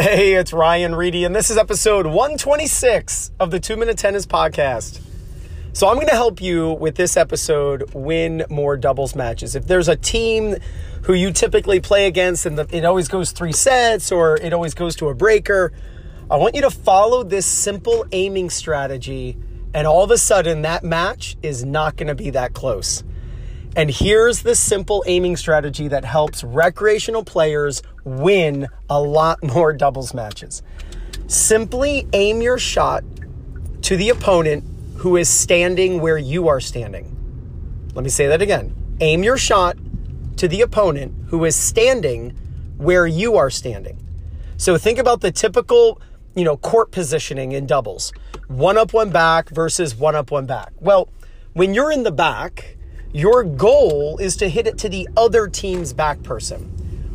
Hey, 0.00 0.34
it's 0.34 0.52
Ryan 0.52 0.94
Reidy, 0.94 1.24
and 1.24 1.34
this 1.34 1.50
is 1.50 1.56
episode 1.56 2.06
126 2.06 3.32
of 3.40 3.50
the 3.50 3.58
Two 3.58 3.76
Minute 3.76 3.98
Tennis 3.98 4.26
Podcast. 4.26 5.00
So, 5.72 5.88
I'm 5.88 5.96
going 5.96 6.06
to 6.06 6.12
help 6.12 6.40
you 6.40 6.74
with 6.74 6.94
this 6.94 7.16
episode 7.16 7.92
win 7.94 8.44
more 8.48 8.76
doubles 8.76 9.16
matches. 9.16 9.56
If 9.56 9.66
there's 9.66 9.88
a 9.88 9.96
team 9.96 10.54
who 11.02 11.14
you 11.14 11.32
typically 11.32 11.80
play 11.80 12.06
against 12.06 12.46
and 12.46 12.56
the, 12.56 12.68
it 12.70 12.84
always 12.84 13.08
goes 13.08 13.32
three 13.32 13.50
sets 13.50 14.12
or 14.12 14.36
it 14.36 14.52
always 14.52 14.72
goes 14.72 14.94
to 14.96 15.08
a 15.08 15.14
breaker, 15.16 15.72
I 16.30 16.36
want 16.36 16.54
you 16.54 16.60
to 16.60 16.70
follow 16.70 17.24
this 17.24 17.44
simple 17.44 18.06
aiming 18.12 18.50
strategy, 18.50 19.36
and 19.74 19.84
all 19.84 20.04
of 20.04 20.12
a 20.12 20.18
sudden, 20.18 20.62
that 20.62 20.84
match 20.84 21.36
is 21.42 21.64
not 21.64 21.96
going 21.96 22.06
to 22.06 22.14
be 22.14 22.30
that 22.30 22.54
close. 22.54 23.02
And 23.76 23.90
here's 23.90 24.42
the 24.42 24.54
simple 24.54 25.04
aiming 25.06 25.36
strategy 25.36 25.88
that 25.88 26.04
helps 26.04 26.42
recreational 26.42 27.24
players 27.24 27.82
win 28.04 28.68
a 28.88 29.00
lot 29.00 29.42
more 29.54 29.72
doubles 29.72 30.14
matches. 30.14 30.62
Simply 31.26 32.08
aim 32.12 32.40
your 32.40 32.58
shot 32.58 33.04
to 33.82 33.96
the 33.96 34.08
opponent 34.08 34.64
who 34.96 35.16
is 35.16 35.28
standing 35.28 36.00
where 36.00 36.18
you 36.18 36.48
are 36.48 36.60
standing. 36.60 37.14
Let 37.94 38.02
me 38.02 38.10
say 38.10 38.26
that 38.26 38.42
again. 38.42 38.74
Aim 39.00 39.22
your 39.22 39.36
shot 39.36 39.76
to 40.36 40.48
the 40.48 40.62
opponent 40.62 41.14
who 41.28 41.44
is 41.44 41.54
standing 41.54 42.30
where 42.78 43.06
you 43.06 43.36
are 43.36 43.50
standing. 43.50 43.98
So 44.56 44.78
think 44.78 44.98
about 44.98 45.20
the 45.20 45.30
typical, 45.30 46.00
you 46.34 46.44
know, 46.44 46.56
court 46.56 46.90
positioning 46.90 47.52
in 47.52 47.66
doubles. 47.66 48.12
One 48.48 48.78
up, 48.78 48.92
one 48.92 49.10
back 49.10 49.50
versus 49.50 49.94
one 49.94 50.16
up, 50.16 50.30
one 50.30 50.46
back. 50.46 50.72
Well, 50.80 51.08
when 51.52 51.74
you're 51.74 51.92
in 51.92 52.02
the 52.02 52.12
back, 52.12 52.77
your 53.12 53.42
goal 53.42 54.18
is 54.18 54.36
to 54.36 54.48
hit 54.48 54.66
it 54.66 54.76
to 54.78 54.88
the 54.88 55.08
other 55.16 55.48
team's 55.48 55.92
back 55.92 56.22
person. 56.22 56.64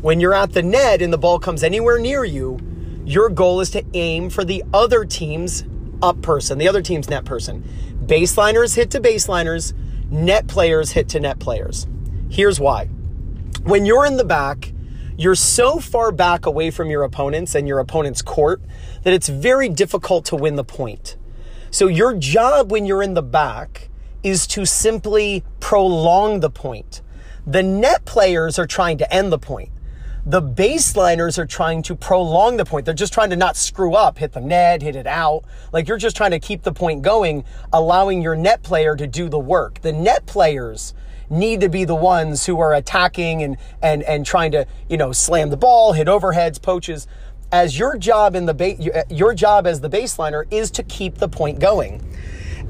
When 0.00 0.20
you're 0.20 0.34
at 0.34 0.52
the 0.52 0.62
net 0.62 1.02
and 1.02 1.12
the 1.12 1.18
ball 1.18 1.38
comes 1.38 1.64
anywhere 1.64 1.98
near 1.98 2.24
you, 2.24 2.58
your 3.04 3.28
goal 3.28 3.60
is 3.60 3.70
to 3.70 3.84
aim 3.94 4.30
for 4.30 4.44
the 4.44 4.62
other 4.72 5.04
team's 5.04 5.64
up 6.00 6.22
person, 6.22 6.58
the 6.58 6.68
other 6.68 6.80
team's 6.80 7.10
net 7.10 7.24
person. 7.24 7.64
Baseliners 8.06 8.76
hit 8.76 8.90
to 8.92 9.00
baseliners, 9.00 9.72
net 10.10 10.46
players 10.46 10.92
hit 10.92 11.08
to 11.10 11.20
net 11.20 11.38
players. 11.40 11.86
Here's 12.30 12.60
why. 12.60 12.86
When 13.64 13.84
you're 13.84 14.06
in 14.06 14.16
the 14.16 14.24
back, 14.24 14.72
you're 15.18 15.34
so 15.34 15.80
far 15.80 16.12
back 16.12 16.46
away 16.46 16.70
from 16.70 16.88
your 16.88 17.02
opponents 17.02 17.54
and 17.54 17.68
your 17.68 17.80
opponent's 17.80 18.22
court 18.22 18.62
that 19.02 19.12
it's 19.12 19.28
very 19.28 19.68
difficult 19.68 20.24
to 20.26 20.36
win 20.36 20.56
the 20.56 20.64
point. 20.64 21.16
So, 21.70 21.88
your 21.88 22.14
job 22.14 22.70
when 22.70 22.86
you're 22.86 23.02
in 23.02 23.14
the 23.14 23.22
back 23.22 23.89
is 24.22 24.46
to 24.48 24.64
simply 24.64 25.44
prolong 25.60 26.40
the 26.40 26.50
point. 26.50 27.02
The 27.46 27.62
net 27.62 28.04
players 28.04 28.58
are 28.58 28.66
trying 28.66 28.98
to 28.98 29.12
end 29.12 29.32
the 29.32 29.38
point. 29.38 29.70
The 30.26 30.42
baseliners 30.42 31.38
are 31.38 31.46
trying 31.46 31.82
to 31.84 31.94
prolong 31.94 32.58
the 32.58 32.66
point. 32.66 32.84
They're 32.84 32.94
just 32.94 33.12
trying 33.12 33.30
to 33.30 33.36
not 33.36 33.56
screw 33.56 33.94
up, 33.94 34.18
hit 34.18 34.32
the 34.32 34.40
net, 34.40 34.82
hit 34.82 34.94
it 34.94 35.06
out. 35.06 35.44
Like 35.72 35.88
you're 35.88 35.96
just 35.96 36.16
trying 36.16 36.32
to 36.32 36.38
keep 36.38 36.62
the 36.62 36.72
point 36.72 37.00
going, 37.02 37.44
allowing 37.72 38.20
your 38.20 38.36
net 38.36 38.62
player 38.62 38.94
to 38.96 39.06
do 39.06 39.30
the 39.30 39.38
work. 39.38 39.80
The 39.80 39.92
net 39.92 40.26
players 40.26 40.92
need 41.30 41.60
to 41.62 41.68
be 41.68 41.84
the 41.84 41.94
ones 41.94 42.44
who 42.46 42.60
are 42.60 42.74
attacking 42.74 43.42
and 43.42 43.56
and 43.80 44.02
and 44.02 44.26
trying 44.26 44.52
to, 44.52 44.66
you 44.88 44.98
know, 44.98 45.12
slam 45.12 45.48
the 45.48 45.56
ball, 45.56 45.94
hit 45.94 46.06
overheads, 46.06 46.60
poaches. 46.60 47.06
As 47.50 47.78
your 47.78 47.96
job 47.96 48.36
in 48.36 48.46
the 48.46 48.54
ba- 48.54 49.04
your 49.08 49.32
job 49.32 49.66
as 49.66 49.80
the 49.80 49.88
baseliner 49.88 50.44
is 50.52 50.70
to 50.72 50.82
keep 50.82 51.16
the 51.16 51.28
point 51.28 51.60
going. 51.60 52.04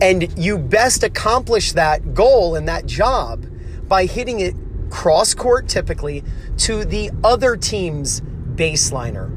And 0.00 0.38
you 0.38 0.58
best 0.58 1.02
accomplish 1.02 1.72
that 1.72 2.14
goal 2.14 2.54
and 2.54 2.66
that 2.68 2.86
job 2.86 3.46
by 3.86 4.06
hitting 4.06 4.40
it 4.40 4.54
cross 4.88 5.34
court 5.34 5.68
typically 5.68 6.24
to 6.58 6.84
the 6.84 7.10
other 7.22 7.56
team's 7.56 8.20
baseliner. 8.54 9.30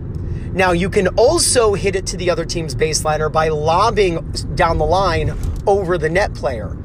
Now, 0.53 0.71
you 0.71 0.89
can 0.89 1.07
also 1.09 1.73
hit 1.73 1.95
it 1.95 2.05
to 2.07 2.17
the 2.17 2.29
other 2.29 2.45
team's 2.45 2.75
baseliner 2.75 3.31
by 3.31 3.49
lobbing 3.49 4.31
down 4.55 4.77
the 4.77 4.85
line 4.85 5.35
over 5.65 5.97
the 5.97 6.09
net 6.09 6.33
player. 6.35 6.77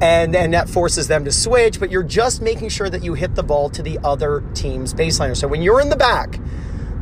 And 0.00 0.34
then 0.34 0.50
that 0.50 0.68
forces 0.68 1.08
them 1.08 1.24
to 1.24 1.32
switch, 1.32 1.80
but 1.80 1.90
you're 1.90 2.02
just 2.02 2.42
making 2.42 2.68
sure 2.68 2.90
that 2.90 3.02
you 3.02 3.14
hit 3.14 3.34
the 3.34 3.42
ball 3.42 3.70
to 3.70 3.82
the 3.82 3.98
other 4.04 4.44
team's 4.54 4.94
baseliner. 4.94 5.36
So 5.36 5.48
when 5.48 5.62
you're 5.62 5.80
in 5.80 5.88
the 5.88 5.96
back, 5.96 6.38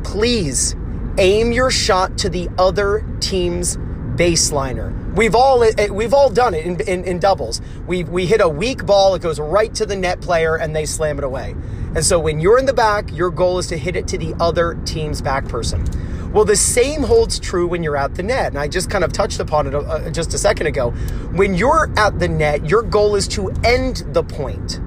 please 0.04 0.76
aim 1.18 1.52
your 1.52 1.70
shot 1.70 2.16
to 2.18 2.28
the 2.28 2.48
other 2.56 3.04
team's 3.20 3.76
baseliner. 4.16 5.14
We've 5.14 5.34
all 5.34 5.64
we've 5.90 6.14
all 6.14 6.30
done 6.30 6.54
it 6.54 6.66
in, 6.66 6.80
in, 6.80 7.04
in, 7.04 7.18
doubles. 7.18 7.60
We 7.86 8.04
we 8.04 8.26
hit 8.26 8.40
a 8.40 8.48
weak 8.48 8.86
ball, 8.86 9.14
it 9.14 9.22
goes 9.22 9.38
right 9.38 9.74
to 9.74 9.86
the 9.86 9.96
net 9.96 10.20
player, 10.20 10.56
and 10.56 10.74
they 10.74 10.86
slam 10.86 11.18
it 11.18 11.24
away. 11.24 11.54
And 11.94 12.04
so 12.04 12.18
when 12.18 12.40
you're 12.40 12.58
in 12.58 12.66
the 12.66 12.74
back, 12.74 13.12
your 13.12 13.30
goal 13.30 13.58
is 13.58 13.68
to 13.68 13.78
hit 13.78 13.94
it 13.94 14.08
to 14.08 14.18
the 14.18 14.34
other 14.40 14.74
team's 14.84 15.22
back 15.22 15.46
person. 15.46 15.84
Well, 16.32 16.44
the 16.44 16.56
same 16.56 17.04
holds 17.04 17.38
true 17.38 17.68
when 17.68 17.84
you're 17.84 17.96
at 17.96 18.16
the 18.16 18.24
net, 18.24 18.48
and 18.48 18.58
I 18.58 18.66
just 18.66 18.90
kind 18.90 19.04
of 19.04 19.12
touched 19.12 19.38
upon 19.38 19.68
it 19.68 19.74
uh, 19.74 20.10
just 20.10 20.34
a 20.34 20.38
second 20.38 20.66
ago. 20.66 20.90
When 21.30 21.54
you're 21.54 21.92
at 21.96 22.18
the 22.18 22.26
net, 22.26 22.68
your 22.68 22.82
goal 22.82 23.14
is 23.14 23.28
to 23.28 23.50
end 23.62 23.98
the 24.08 24.24
point. 24.24 24.80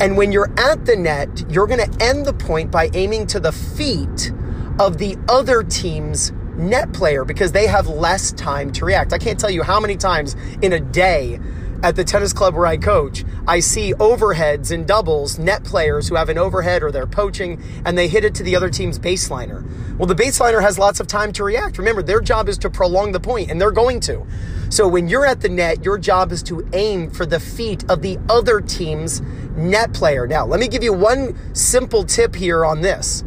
And 0.00 0.16
when 0.16 0.32
you're 0.32 0.50
at 0.58 0.84
the 0.84 0.96
net, 0.96 1.44
you're 1.48 1.68
going 1.68 1.88
to 1.88 2.04
end 2.04 2.26
the 2.26 2.32
point 2.32 2.72
by 2.72 2.90
aiming 2.94 3.28
to 3.28 3.38
the 3.38 3.52
feet 3.52 4.32
of 4.80 4.98
the 4.98 5.16
other 5.28 5.62
team's 5.62 6.32
net 6.62 6.92
player 6.92 7.24
because 7.24 7.52
they 7.52 7.66
have 7.66 7.88
less 7.88 8.32
time 8.32 8.72
to 8.72 8.84
react. 8.84 9.12
I 9.12 9.18
can't 9.18 9.38
tell 9.38 9.50
you 9.50 9.62
how 9.62 9.80
many 9.80 9.96
times 9.96 10.36
in 10.62 10.72
a 10.72 10.80
day 10.80 11.38
at 11.82 11.96
the 11.96 12.04
tennis 12.04 12.32
club 12.32 12.54
where 12.54 12.66
I 12.66 12.76
coach, 12.76 13.24
I 13.46 13.58
see 13.60 13.92
overheads 13.94 14.70
and 14.70 14.86
doubles, 14.86 15.38
net 15.38 15.64
players 15.64 16.08
who 16.08 16.14
have 16.14 16.28
an 16.28 16.38
overhead 16.38 16.82
or 16.82 16.92
they're 16.92 17.08
poaching 17.08 17.60
and 17.84 17.98
they 17.98 18.06
hit 18.06 18.24
it 18.24 18.34
to 18.36 18.44
the 18.44 18.54
other 18.54 18.70
team's 18.70 18.98
baseliner. 18.98 19.66
Well, 19.98 20.06
the 20.06 20.14
baseliner 20.14 20.62
has 20.62 20.78
lots 20.78 21.00
of 21.00 21.08
time 21.08 21.32
to 21.32 21.44
react. 21.44 21.78
Remember, 21.78 22.02
their 22.02 22.20
job 22.20 22.48
is 22.48 22.56
to 22.58 22.70
prolong 22.70 23.12
the 23.12 23.20
point 23.20 23.50
and 23.50 23.60
they're 23.60 23.72
going 23.72 23.98
to. 24.00 24.24
So 24.70 24.86
when 24.86 25.08
you're 25.08 25.26
at 25.26 25.40
the 25.40 25.48
net, 25.48 25.84
your 25.84 25.98
job 25.98 26.32
is 26.32 26.42
to 26.44 26.66
aim 26.72 27.10
for 27.10 27.26
the 27.26 27.40
feet 27.40 27.84
of 27.90 28.00
the 28.00 28.18
other 28.30 28.60
team's 28.60 29.20
net 29.56 29.92
player. 29.92 30.26
Now, 30.26 30.46
let 30.46 30.60
me 30.60 30.68
give 30.68 30.84
you 30.84 30.92
one 30.92 31.36
simple 31.54 32.04
tip 32.04 32.34
here 32.34 32.64
on 32.64 32.80
this. 32.80 33.24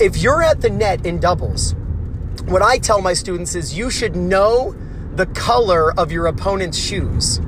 If 0.00 0.16
you're 0.16 0.42
at 0.42 0.62
the 0.62 0.70
net 0.70 1.06
in 1.06 1.20
doubles, 1.20 1.74
what 2.46 2.62
I 2.62 2.78
tell 2.78 3.02
my 3.02 3.12
students 3.12 3.54
is 3.54 3.76
you 3.76 3.90
should 3.90 4.14
know 4.14 4.74
the 5.14 5.26
color 5.26 5.92
of 5.98 6.12
your 6.12 6.26
opponent's 6.26 6.78
shoes. 6.78 7.38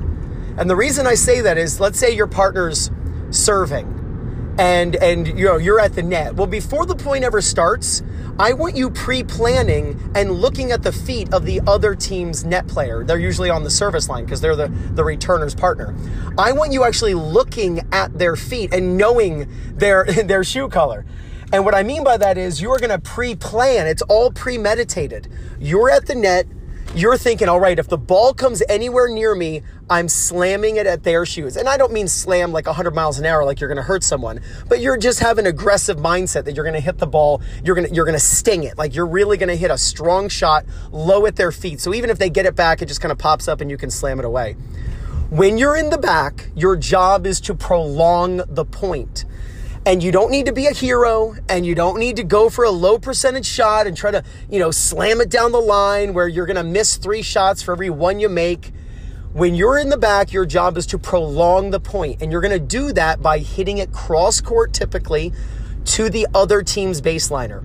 And 0.57 0.69
the 0.69 0.75
reason 0.75 1.07
I 1.07 1.13
say 1.13 1.41
that 1.41 1.57
is 1.57 1.79
let's 1.79 1.97
say 1.97 2.13
your 2.13 2.27
partner's 2.27 2.91
serving 3.31 3.95
and 4.59 4.97
and 4.97 5.27
you 5.27 5.45
know 5.45 5.57
you're 5.57 5.79
at 5.79 5.95
the 5.95 6.03
net. 6.03 6.35
Well, 6.35 6.47
before 6.47 6.85
the 6.85 6.95
point 6.95 7.23
ever 7.23 7.39
starts, 7.39 8.03
I 8.37 8.53
want 8.53 8.75
you 8.75 8.89
pre-planning 8.89 10.11
and 10.15 10.31
looking 10.31 10.71
at 10.71 10.83
the 10.83 10.91
feet 10.91 11.33
of 11.33 11.45
the 11.45 11.61
other 11.65 11.95
team's 11.95 12.43
net 12.43 12.67
player. 12.67 13.03
They're 13.05 13.19
usually 13.19 13.49
on 13.49 13.63
the 13.63 13.69
service 13.69 14.09
line 14.09 14.25
because 14.25 14.41
they're 14.41 14.55
the, 14.57 14.67
the 14.67 15.03
returner's 15.03 15.55
partner. 15.55 15.95
I 16.37 16.51
want 16.51 16.73
you 16.73 16.83
actually 16.83 17.13
looking 17.13 17.87
at 17.93 18.17
their 18.17 18.35
feet 18.35 18.73
and 18.73 18.97
knowing 18.97 19.49
their 19.75 20.03
their 20.25 20.43
shoe 20.43 20.67
color. 20.67 21.05
And 21.51 21.65
what 21.65 21.73
I 21.73 21.83
mean 21.83 22.03
by 22.03 22.17
that 22.17 22.37
is 22.37 22.61
you're 22.61 22.77
going 22.77 22.91
to 22.91 22.99
pre 22.99 23.35
plan, 23.35 23.87
it's 23.87 24.03
all 24.03 24.31
premeditated. 24.31 25.27
You're 25.59 25.89
at 25.89 26.05
the 26.05 26.13
net, 26.13 26.45
you're 26.95 27.17
thinking, 27.17 27.47
all 27.47 27.59
right, 27.59 27.77
if 27.77 27.87
the 27.87 27.97
ball 27.97 28.33
comes 28.33 28.63
anywhere 28.67 29.07
near 29.07 29.35
me, 29.35 29.61
I'm 29.89 30.07
slamming 30.07 30.77
it 30.77 30.85
at 30.85 31.03
their 31.03 31.25
shoes. 31.25 31.55
And 31.55 31.67
I 31.67 31.77
don't 31.77 31.91
mean 31.91 32.07
slam 32.07 32.51
like 32.51 32.67
100 32.67 32.93
miles 32.93 33.19
an 33.19 33.25
hour 33.25 33.43
like 33.43 33.59
you're 33.59 33.67
going 33.67 33.77
to 33.77 33.83
hurt 33.83 34.03
someone, 34.03 34.41
but 34.67 34.79
you're 34.79 34.97
just 34.97 35.19
have 35.19 35.39
an 35.39 35.47
aggressive 35.47 35.97
mindset 35.97 36.45
that 36.45 36.55
you're 36.55 36.65
going 36.65 36.75
to 36.75 36.79
hit 36.79 36.99
the 36.99 37.07
ball, 37.07 37.41
you're 37.63 37.75
going 37.75 37.87
to 37.87 37.93
you're 37.93 38.05
going 38.05 38.17
to 38.17 38.23
sting 38.23 38.63
it. 38.63 38.77
Like 38.77 38.93
you're 38.95 39.07
really 39.07 39.37
going 39.37 39.49
to 39.49 39.55
hit 39.55 39.71
a 39.71 39.77
strong 39.77 40.29
shot 40.29 40.65
low 40.91 41.25
at 41.25 41.35
their 41.35 41.51
feet. 41.51 41.79
So 41.79 41.93
even 41.93 42.11
if 42.11 42.19
they 42.19 42.29
get 42.29 42.45
it 42.45 42.55
back, 42.55 42.81
it 42.81 42.87
just 42.87 43.01
kind 43.01 43.11
of 43.11 43.17
pops 43.17 43.47
up 43.47 43.61
and 43.61 43.71
you 43.71 43.77
can 43.77 43.89
slam 43.89 44.19
it 44.19 44.25
away. 44.25 44.53
When 45.29 45.59
you're 45.59 45.77
in 45.77 45.91
the 45.91 45.97
back, 45.97 46.49
your 46.55 46.75
job 46.75 47.27
is 47.27 47.39
to 47.41 47.53
prolong 47.53 48.41
the 48.47 48.65
point. 48.65 49.25
And 49.89 50.03
you 50.03 50.11
don't 50.11 50.29
need 50.29 50.45
to 50.45 50.53
be 50.53 50.67
a 50.67 50.71
hero 50.71 51.35
and 51.49 51.65
you 51.65 51.73
don't 51.73 51.97
need 51.97 52.17
to 52.17 52.23
go 52.23 52.47
for 52.51 52.63
a 52.63 52.69
low 52.69 52.99
percentage 52.99 53.47
shot 53.47 53.87
and 53.87 53.97
try 53.97 54.11
to, 54.11 54.23
you 54.47 54.59
know, 54.59 54.69
slam 54.69 55.19
it 55.19 55.31
down 55.31 55.51
the 55.51 55.59
line 55.59 56.13
where 56.13 56.27
you're 56.27 56.45
going 56.45 56.57
to 56.57 56.63
miss 56.63 56.97
three 56.97 57.23
shots 57.23 57.63
for 57.63 57.71
every 57.71 57.89
one 57.89 58.19
you 58.19 58.29
make. 58.29 58.71
When 59.33 59.55
you're 59.55 59.79
in 59.79 59.89
the 59.89 59.97
back, 59.97 60.31
your 60.31 60.45
job 60.45 60.77
is 60.77 60.85
to 60.85 60.99
prolong 60.99 61.71
the 61.71 61.79
point, 61.79 62.21
and 62.21 62.31
you're 62.31 62.39
going 62.39 62.53
to 62.53 62.59
do 62.59 62.93
that 62.93 63.23
by 63.23 63.39
hitting 63.39 63.79
it 63.79 63.91
cross 63.91 64.41
court 64.41 64.73
typically 64.73 65.33
to 65.85 66.07
the 66.07 66.27
other 66.35 66.61
team's 66.61 67.01
baseliner 67.01 67.63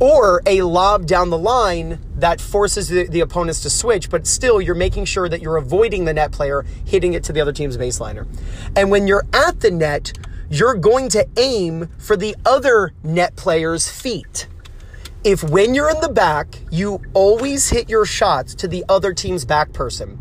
or 0.00 0.42
a 0.46 0.62
lob 0.62 1.06
down 1.06 1.30
the 1.30 1.38
line 1.38 2.00
that 2.16 2.40
forces 2.40 2.88
the, 2.88 3.06
the, 3.06 3.20
opponents 3.20 3.60
to 3.60 3.70
switch, 3.70 4.10
but 4.10 4.26
still 4.26 4.60
you're 4.60 4.74
making 4.74 5.04
sure 5.04 5.28
that 5.28 5.40
you're 5.40 5.56
avoiding 5.56 6.04
the 6.04 6.12
net 6.12 6.32
player 6.32 6.66
hitting 6.84 7.12
it 7.12 7.22
to 7.22 7.32
the 7.32 7.40
other 7.40 7.52
team's 7.52 7.76
baseliner. 7.76 8.26
And 8.74 8.90
when 8.90 9.06
you're 9.06 9.24
at 9.32 9.60
the 9.60 9.70
net, 9.70 10.12
you're 10.54 10.74
going 10.76 11.08
to 11.08 11.26
aim 11.36 11.88
for 11.98 12.16
the 12.16 12.36
other 12.46 12.92
net 13.02 13.34
player's 13.34 13.90
feet. 13.90 14.46
If 15.24 15.42
when 15.42 15.74
you're 15.74 15.90
in 15.90 16.00
the 16.00 16.08
back, 16.08 16.60
you 16.70 17.02
always 17.12 17.70
hit 17.70 17.88
your 17.88 18.06
shots 18.06 18.54
to 18.56 18.68
the 18.68 18.84
other 18.88 19.12
team's 19.12 19.44
back 19.44 19.72
person. 19.72 20.16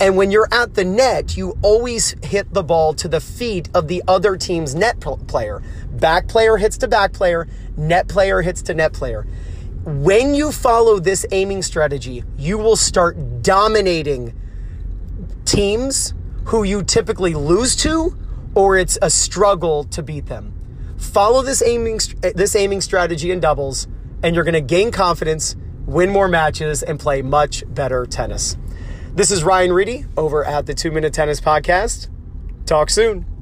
And 0.00 0.16
when 0.16 0.32
you're 0.32 0.48
at 0.50 0.74
the 0.74 0.84
net, 0.84 1.36
you 1.36 1.56
always 1.62 2.16
hit 2.24 2.52
the 2.52 2.64
ball 2.64 2.94
to 2.94 3.06
the 3.06 3.20
feet 3.20 3.68
of 3.74 3.86
the 3.86 4.02
other 4.08 4.36
team's 4.36 4.74
net 4.74 4.98
player. 5.28 5.62
Back 5.92 6.26
player 6.26 6.56
hits 6.56 6.78
to 6.78 6.88
back 6.88 7.12
player, 7.12 7.46
net 7.76 8.08
player 8.08 8.42
hits 8.42 8.62
to 8.62 8.74
net 8.74 8.92
player. 8.92 9.24
when 9.84 10.34
you 10.34 10.50
follow 10.50 10.98
this 10.98 11.24
aiming 11.30 11.62
strategy, 11.62 12.24
you 12.36 12.58
will 12.58 12.74
start 12.74 13.40
dominating 13.40 14.34
teams 15.44 16.12
who 16.46 16.64
you 16.64 16.82
typically 16.82 17.34
lose 17.34 17.76
to 17.76 18.16
or 18.56 18.76
it's 18.76 18.98
a 19.02 19.10
struggle 19.10 19.84
to 19.84 20.02
beat 20.02 20.26
them. 20.26 20.52
Follow 20.98 21.42
this 21.42 21.62
aiming 21.62 22.00
eh, 22.24 22.32
this 22.34 22.56
aiming 22.56 22.80
strategy 22.80 23.30
in 23.30 23.38
doubles 23.38 23.86
and 24.22 24.34
you're 24.34 24.44
going 24.44 24.54
to 24.54 24.60
gain 24.60 24.90
confidence, 24.90 25.54
win 25.84 26.10
more 26.10 26.26
matches 26.26 26.82
and 26.82 26.98
play 26.98 27.22
much 27.22 27.62
better 27.68 28.06
tennis. 28.06 28.56
This 29.14 29.30
is 29.30 29.44
Ryan 29.44 29.72
Reidy 29.72 30.06
over 30.16 30.44
at 30.44 30.66
the 30.66 30.74
2 30.74 30.90
Minute 30.90 31.12
Tennis 31.12 31.40
Podcast. 31.40 32.08
Talk 32.64 32.90
soon. 32.90 33.35